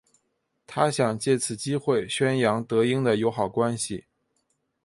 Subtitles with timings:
[0.65, 4.05] 他想借此机会宣扬德英的友好关系。